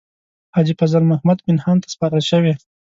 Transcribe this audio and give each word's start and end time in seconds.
حاجي 0.55 0.73
فضل 0.79 1.01
محمد 1.11 1.37
پنهان 1.45 1.77
ته 1.83 1.87
سپارل 1.93 2.23
شوې. 2.31 2.53